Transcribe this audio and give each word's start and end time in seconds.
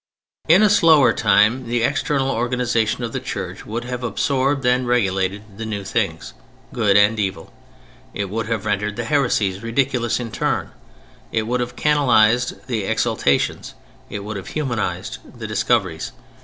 In 0.47 0.63
a 0.63 0.69
slower 0.71 1.13
time 1.13 1.67
the 1.67 1.83
external 1.83 2.31
organization 2.31 3.03
of 3.03 3.13
the 3.13 3.19
Church 3.19 3.67
would 3.67 3.83
have 3.83 4.01
absorbed 4.03 4.65
and 4.65 4.87
regulated 4.87 5.59
the 5.59 5.63
new 5.67 5.83
things, 5.83 6.33
good 6.73 6.97
and 6.97 7.19
evil. 7.19 7.53
It 8.11 8.27
would 8.27 8.47
have 8.47 8.65
rendered 8.65 8.95
the 8.95 9.03
heresies 9.03 9.61
ridiculous 9.61 10.19
in 10.19 10.31
turn, 10.31 10.71
it 11.31 11.43
would 11.45 11.59
have 11.59 11.75
canalized 11.75 12.65
the 12.65 12.85
exaltations, 12.85 13.75
it 14.09 14.23
would 14.23 14.37
have 14.37 14.47
humanized 14.47 15.19
the 15.39 15.45
discoveries. 15.45 16.13